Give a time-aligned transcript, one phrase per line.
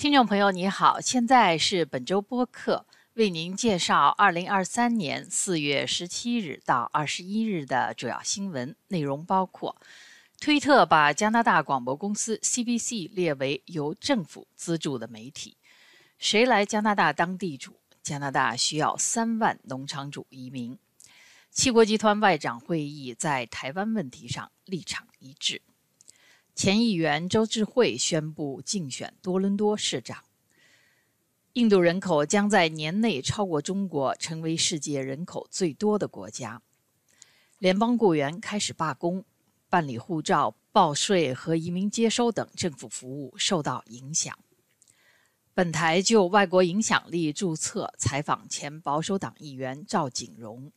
[0.00, 9.76] 听众朋友，你好，现在是本周播客，为您介绍二零二三年四月十七日到二十一日的主要新闻内容，包括：
[10.40, 15.58] 推特把加拿大广播公司 CBC 列为由政府资助的媒体；
[16.18, 17.78] 谁来加拿大当地主？
[18.02, 20.78] 加拿大需要三万农场主移民；
[21.50, 25.60] 七国集团外长会议在台湾问题上立场一致。
[26.62, 30.24] 前议员周志慧宣布竞选多伦多市长。
[31.54, 36.60] 印度人口将在年内超过中国，成为世界人口最多的国家。
[37.58, 39.24] 联邦雇员开始罢工，
[39.70, 44.38] 办理护照、报税和移民接收等政府服务受到影响。
[45.54, 50.70] 本台就外国影响力注册采访前保守党议员赵景荣。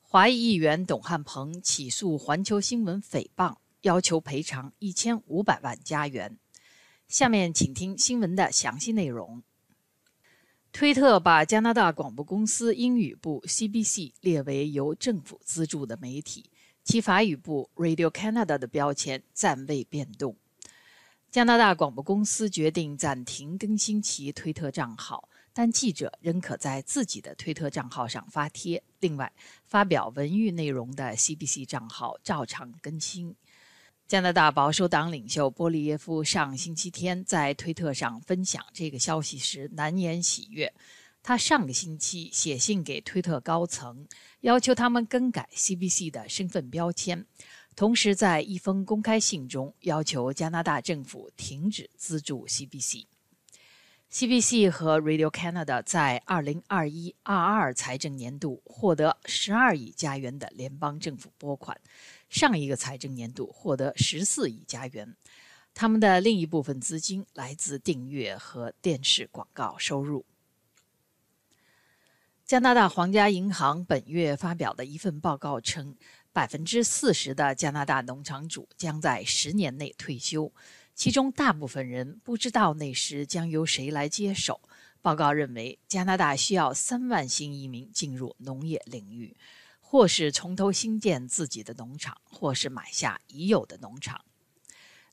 [0.00, 3.54] 华裔议员董汉鹏起诉环球新闻诽谤。
[3.82, 6.38] 要求赔偿一千五百万加元。
[7.08, 9.42] 下面请听新闻的详细内容。
[10.72, 16.48] 推特把加拿大广播公司英语部 CBC 列为由政府资助的媒体，
[16.84, 20.36] 其法语部 Radio Canada 的标签暂未变动。
[21.28, 28.82] 加拿大广播公司决定暂停更新其推特账号，但记者仍可在自己的推特账号上发帖。
[29.00, 29.32] 另外，
[29.64, 33.34] 发表文娱内容的 CBC 账号照常更新。
[34.10, 40.74] 加拿大保守党领袖波利耶夫上星期天在推特上分享这个消息时难掩喜悦。
[41.22, 44.08] 他上个星期写信给推特高层，
[44.40, 47.24] 要求他们更改 CBC 的身份标签，
[47.76, 53.06] 同时在一封公开信中要求加拿大政府停止资助 CBC。
[54.12, 61.80] CBC 和 Radio Canada 在2021-22财政年度获得12亿加元的联邦政府拨款。
[62.28, 65.14] 上一个财政年度获得十四亿加元，
[65.72, 70.26] 他们的另一部分资金来自订阅和电视广告收入。
[72.44, 75.94] 加拿大皇家银行本月发表的一份报告称，
[76.32, 80.52] 百分之四十的加拿大农场主将在十年内退休，
[81.00, 84.60] 其中大部分人不知道那时将由谁来接手。
[85.00, 89.34] 报告认为，加拿大需要三万新移民进入农业领域。
[89.80, 94.20] 或是从头新建自己的农场，或是买下已有的农场。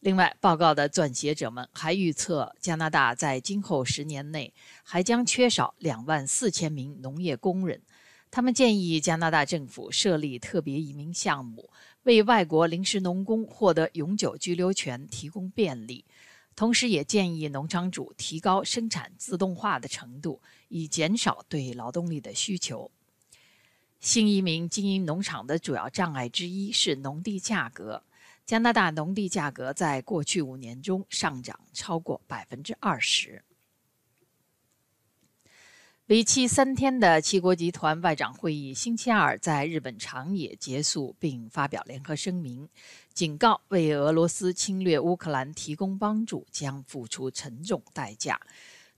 [0.01, 4.53] 另外，报告的撰写者们还预测，加拿大在今后十年内
[4.83, 7.81] 还将缺少两万四千名农业工人。
[8.29, 11.69] 他们建议加拿大政府设立特别移民项目，
[12.07, 16.05] 为外国临时农工获得永久居留权提供便利。
[16.55, 22.89] 同时，也建议农场主提高生产自动化的程度，以减少对劳动力的需求。
[23.99, 28.01] 新移民经营农场的主要障碍之一是农地价格。
[28.45, 33.43] 加拿大农地价格在过去五年中上涨超过百分之二十。
[36.07, 42.69] 为期三天的七国集团外长会议星期二在日本长野结束，并发表联合声明，
[43.13, 48.39] 警告为俄罗斯侵略乌克兰提供帮助将付出沉重代价，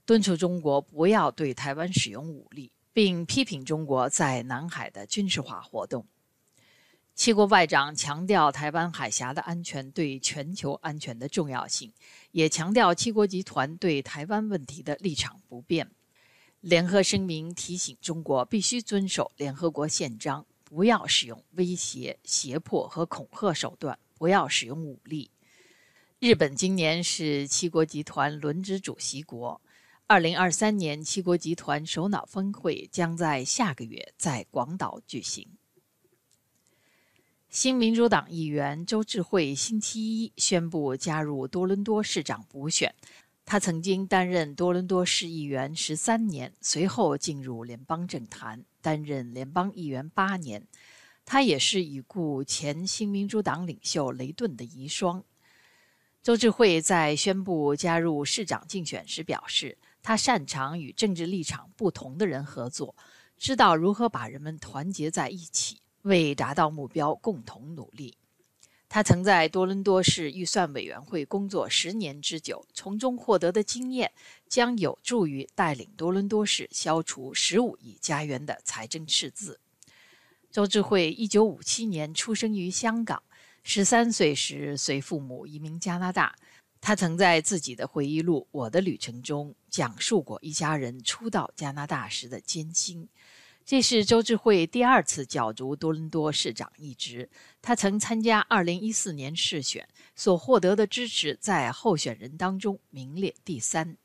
[0.06, 2.70] 敦促中国不要对台湾使用武力。
[2.92, 6.06] 并批评中国在南海的军事化活动。
[7.14, 11.92] 七国外长强调台湾海峡的安全对全球安全的重要性，
[12.32, 15.90] 也强调七国集团对台湾问题的立场不变。
[16.60, 25.30] 联合声明提醒中国必须遵守联合国宪章，不要使用威胁、胁迫和恐吓手段，不要使用武力。
[26.18, 29.58] 日本今年是七国集团轮值主席国。
[30.06, 35.48] 二零二三年七国集团首脑峰会将在下个月在广岛举行。
[37.48, 42.94] 新民主党议员周志慧星期一宣布加入多伦多市长补选。
[43.50, 50.64] 他曾经担任多伦多市议员十三年，随后进入联邦政坛，担任联邦议员八年。
[51.24, 55.24] 他也是已故前新民主党领袖雷顿的遗孀。
[56.22, 59.76] 周志慧在宣布加入市长竞选时表示。
[60.00, 62.94] 他擅长与政治立场不同的人合作，
[63.36, 68.16] 知道如何把人们团结在一起，为达到目标共同努力。
[68.92, 74.10] 他曾在多伦多市预算委员会工作十年之久，从中获得的经验
[74.48, 79.60] 将有助于带领多伦多市消除十五亿加元的财政赤字。
[80.50, 83.22] 周志慧一九五七年出生于香港，
[83.62, 86.34] 十三岁时随父母移民加拿大。
[86.80, 93.08] 他曾在自己的回忆录《我的旅程》中讲述过一家人初到加拿大时的艰辛。
[93.70, 97.30] 这是周志慧第二次角逐多伦多市长一职。
[97.62, 103.96] 他曾参加2014年市选，所获得的支持在候选人当中名列第三。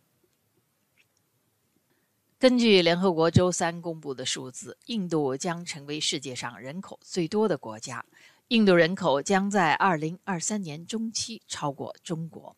[2.38, 8.06] 根据联合国周三公布的数字，印度将成为世界上人口最多的国家。
[8.50, 12.56] 印度人口将在2023年中期超过中国。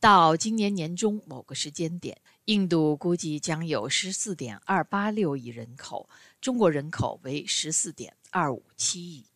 [0.00, 6.08] 到今年年中某个时间点，印度估计将有14.286亿人口，
[6.40, 9.26] 中国人口为14.257亿。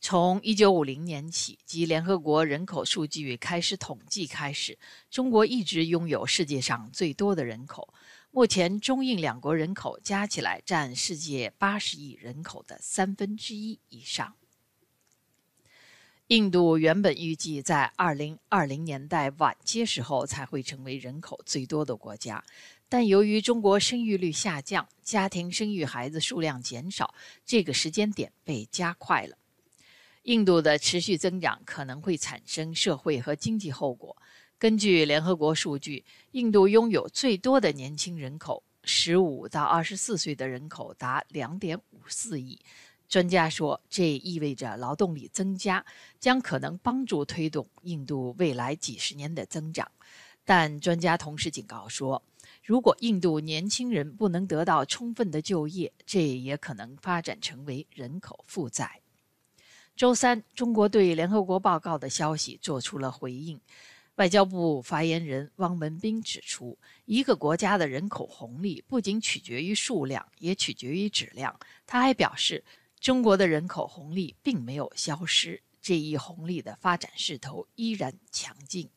[0.00, 4.78] 从1950年起，即联合国人口数据开始统计开始，
[5.10, 7.92] 中国一直拥有世界上最多的人口。
[8.30, 14.34] 目前，中印两国人口加起来占世界八十亿人口的三分之一以上。
[16.28, 22.42] 印度原本预计在二零二零年代晚些时候才会成为人口最多的国家，
[22.88, 29.36] 但由于中国生育率下降，家庭生育孩子数量减少，这个时间点被加快了。
[30.22, 34.16] 印度的持续增长可能会产生社会和经济后果。
[34.58, 42.58] 根据联合国数据，印度拥有最多的年轻人口，十五到二十四岁的人口达两点五四亿。
[43.14, 45.86] 专家说，这意味着劳动力增加
[46.18, 49.88] 将可能帮助推动印度未来几十年的增长。
[50.44, 52.20] 但专家同时警告说，
[52.64, 59.00] 如果印度年轻人不能得到充分的就业，这也可能发展成为人口负债。
[59.94, 63.60] 周三，中国对联合国报告的消息做出了回应。
[64.16, 71.56] 外交部发言人汪文斌指出，一个国家的人口红利不仅取决于数量，也取决于质量。
[71.86, 72.64] 他还表示，
[73.04, 78.88] 中国的人口红利并没有消失，这一红利的发展势头依然强劲。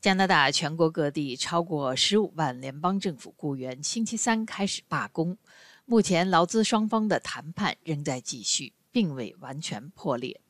[0.00, 5.36] 加拿大全国各地超过十五万联邦政府雇员星期三开始罢工，
[5.84, 10.40] 目前劳资双方的谈判仍在继续，并未完全破裂。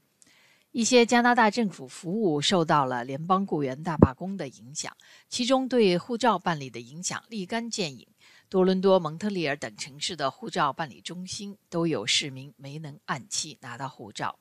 [0.73, 4.95] 一些加拿大政府服务受到了联邦雇员大罢工的影响，
[5.31, 8.07] 其中对护照办理的影响立竿见影。
[8.49, 14.39] 多伦多、蒙特利尔等城市的护照办理中心都有市民没能按期拿到护照。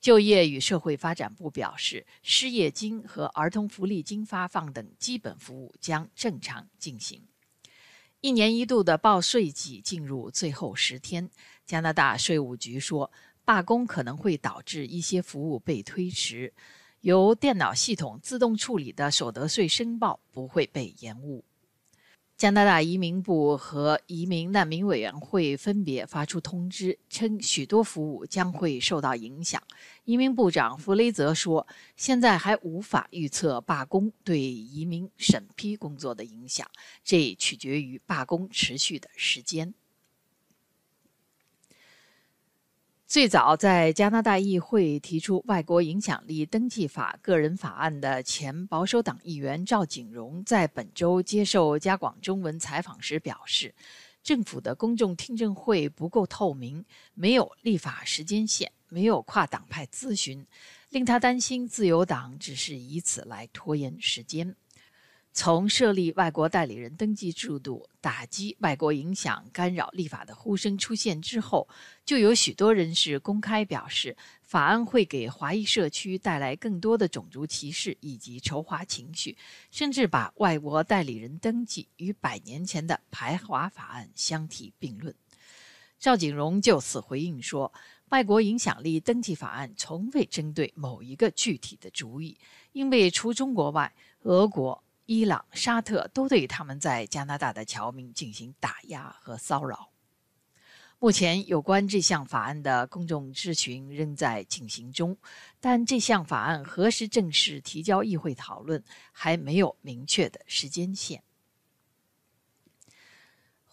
[0.00, 7.22] 就业与社会发展部表示，失业金和儿童福利金发放等基本服务将正常进行。
[8.20, 11.28] 一年一度的报税季进入最后十天，
[11.64, 13.10] 加拿大税务局说。
[13.46, 16.52] 罢工可能会导致一些服务被推迟，
[17.02, 21.44] 由电脑系统自动处理的所得税申报不会被延误。
[22.36, 29.62] 加拿大移民部和移民难民委员会分别发出通知，称许多服务将会受到影响。
[30.04, 31.66] 移民部长弗雷泽说
[31.96, 36.70] ：“现在还无法预测罢工对移民审批工作的影响，
[37.02, 39.72] 这取决于罢工持续的时间。”
[43.06, 53.72] 最早在加拿大议会提出外国影响力登记法个人法案的前保守党议员赵景荣，在本周接受加广中文采访时表示，
[54.24, 60.44] 政府的公众听证会不够透明，没有立法时间线，没有跨党派咨询，
[60.90, 64.56] 令他担心自由党只是以此来拖延时间。
[65.38, 71.68] 从设立外国代理人登记制度、打击外国影响干扰立法的呼声出现之后，
[72.06, 79.36] 就有许多人士公开表示，法案会给华裔社区带来更多的种族歧视以及仇华情绪，
[79.70, 85.14] 甚至把外国代理人登记与百年前的排华法案相提并论。
[85.98, 87.70] 赵景荣就此回应说
[88.08, 92.38] ：“外国影响力登记法案从未针对某一个具体的主意，
[92.72, 99.90] 因为除中国外，俄国。”伊朗、沙特都对他们在加拿大的侨民进行打压和骚扰。
[100.98, 105.16] 目前，有关这项法案的公众咨询仍在进行中，
[105.60, 108.82] 但这项法案何时正式提交议会讨论，
[109.12, 111.22] 还没有明确的时间线。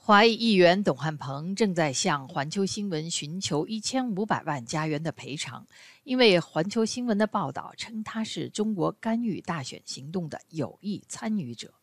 [0.06, 5.66] 华裔议员董汉鹏正在向环球新闻寻求一千五百万加元的赔偿，
[6.04, 11.74] 因为环球新闻的报道称他是中国干预大选行动的有意参与者。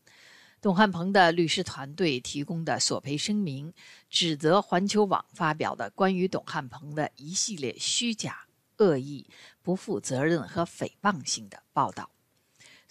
[0.60, 3.72] 董汉鹏的律师团队提供的索赔声明
[4.10, 8.44] 指责环球网发表的关于董汉鹏的一系列虚假、
[8.76, 9.26] 恶意、
[9.62, 12.10] 不负责任和诽谤性的报道。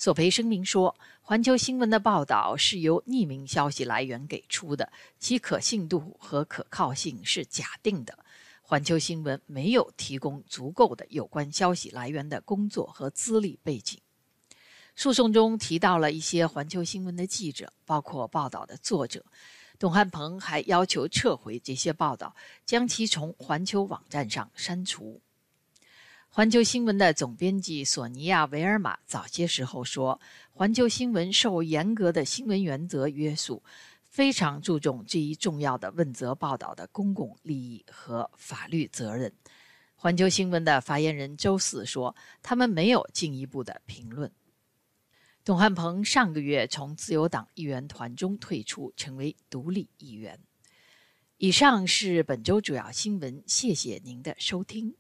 [0.02, 4.90] 索赔声明说，环球新闻的报道是由匿名消息来源给出的，
[5.20, 8.18] 其可信度和可靠性是假定的。
[8.62, 14.00] 环球新闻没有提供足够的有关消息来源的工作和资历背景。
[14.96, 19.26] 诉讼中提到了一些环球新闻的记者，包括报道的作者。
[19.78, 22.34] 董汉鹏还要求撤回这些报道，
[22.66, 25.22] 将其从环球网站上删除。
[26.32, 30.22] 环球新闻的总编辑索尼娅·维尔玛早些时候说
[30.54, 33.64] ：“环球新闻受严格的新闻原则约束，
[34.04, 39.34] 非常注重这一重要的问责报道的公共利益和法律责任。”
[39.98, 44.32] 环球新闻的发言人周四说：“他们没有进一步的评论。”
[45.44, 50.40] 董汉鹏上个月从自由党议员团中退出，成为独立议员。
[51.38, 54.88] 以上是本周主要新闻，谢谢您的收听。